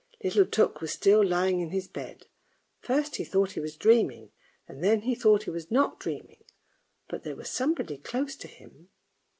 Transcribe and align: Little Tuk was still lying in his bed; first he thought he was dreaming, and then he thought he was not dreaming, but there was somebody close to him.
Little 0.23 0.47
Tuk 0.47 0.81
was 0.81 0.91
still 0.91 1.23
lying 1.23 1.59
in 1.61 1.69
his 1.69 1.87
bed; 1.87 2.25
first 2.79 3.17
he 3.17 3.23
thought 3.23 3.51
he 3.51 3.59
was 3.59 3.75
dreaming, 3.77 4.31
and 4.67 4.83
then 4.83 5.01
he 5.01 5.13
thought 5.13 5.43
he 5.43 5.51
was 5.51 5.69
not 5.69 5.99
dreaming, 5.99 6.43
but 7.07 7.21
there 7.21 7.35
was 7.35 7.51
somebody 7.51 7.99
close 7.99 8.35
to 8.37 8.47
him. 8.47 8.89